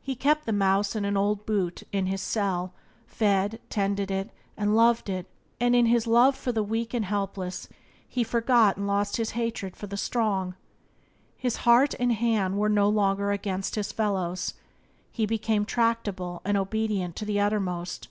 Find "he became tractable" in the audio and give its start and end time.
15.10-16.40